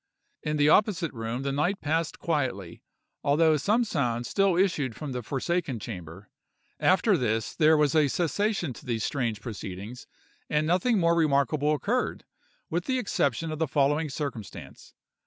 [0.41, 2.81] In the opposite room the night passed quietly,
[3.23, 6.31] although some sounds still issued from the forsaken chamber.
[6.79, 10.07] After this there was a cessation to these strange proceedings,
[10.49, 12.25] and nothing more remarkable occurred,
[12.67, 14.95] with the exception of the following circumstance.